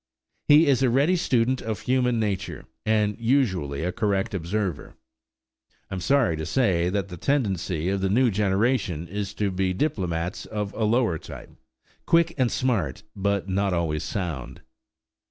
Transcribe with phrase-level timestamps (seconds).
[0.47, 4.95] He is a ready student of human nature, and usually a correct observer.
[5.91, 9.73] I am sorry to say that the tendency of the new generation is to be
[9.75, 11.51] diplomats of a lower type,
[12.07, 14.61] quick and smart, but not always sound.